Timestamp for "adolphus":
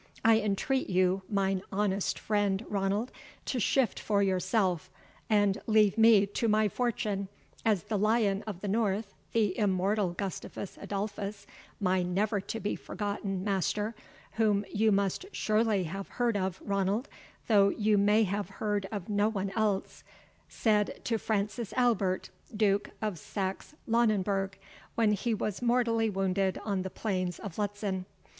10.81-11.45